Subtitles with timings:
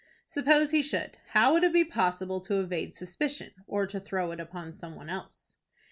[0.25, 4.39] Suppose he should, how would it be possible to evade suspicion, or to throw it
[4.39, 5.57] upon some one else?